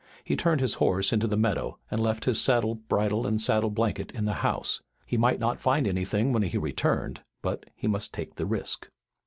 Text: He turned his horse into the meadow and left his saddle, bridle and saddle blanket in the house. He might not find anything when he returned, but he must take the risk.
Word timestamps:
He 0.23 0.35
turned 0.35 0.61
his 0.61 0.73
horse 0.81 1.13
into 1.13 1.27
the 1.27 1.37
meadow 1.37 1.77
and 1.91 2.01
left 2.01 2.25
his 2.25 2.41
saddle, 2.41 2.73
bridle 2.73 3.27
and 3.27 3.39
saddle 3.39 3.69
blanket 3.69 4.09
in 4.15 4.25
the 4.25 4.33
house. 4.41 4.81
He 5.05 5.15
might 5.15 5.37
not 5.39 5.59
find 5.61 5.85
anything 5.87 6.33
when 6.33 6.41
he 6.41 6.57
returned, 6.57 7.21
but 7.43 7.67
he 7.75 7.87
must 7.87 8.11
take 8.11 8.33
the 8.37 8.47
risk. 8.47 8.89